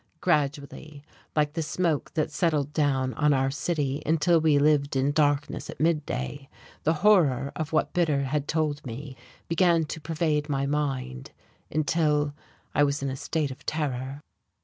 Gradually, 0.19 1.03
like 1.35 1.53
the 1.53 1.61
smoke 1.61 2.11
that 2.15 2.31
settled 2.31 2.73
down 2.73 3.13
on 3.13 3.33
our 3.35 3.51
city 3.51 4.01
until 4.03 4.41
we 4.41 4.57
lived 4.57 4.95
in 4.95 5.11
darkness 5.11 5.69
at 5.69 5.79
midday, 5.79 6.49
the 6.85 6.93
horror 7.05 7.51
of 7.55 7.71
what 7.71 7.93
Bitter 7.93 8.23
had 8.23 8.47
told 8.47 8.83
me 8.83 9.15
began 9.47 9.83
to 9.85 10.01
pervade 10.01 10.49
my 10.49 10.65
mind, 10.65 11.29
until 11.69 12.33
I 12.73 12.83
was 12.83 13.03
in 13.03 13.11
a 13.11 13.15
state 13.15 13.51
of 13.51 13.63
terror. 13.67 14.23